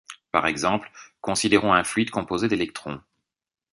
Par 0.31 0.47
exemple, 0.47 0.91
considérons 1.21 1.73
un 1.73 1.83
fluide 1.83 2.09
composé 2.09 2.47
d'électrons. 2.47 2.99